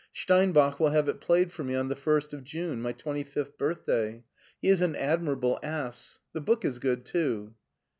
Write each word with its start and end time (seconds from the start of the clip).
Steinbach 0.13 0.79
will 0.79 0.89
have 0.89 1.07
it 1.07 1.21
played 1.21 1.51
for 1.51 1.63
me 1.63 1.75
on 1.75 1.87
the 1.87 1.95
first 1.95 2.33
of 2.33 2.43
June, 2.43 2.81
my 2.81 2.91
twenty 2.91 3.23
fifth 3.23 3.55
birthday. 3.59 4.23
He 4.59 4.67
is 4.69 4.81
an 4.81 4.95
admirable 4.95 5.59
ass. 5.61 6.17
The 6.33 6.41
book 6.41 6.65
is 6.65 6.79
good, 6.79 7.05
too." 7.05 7.53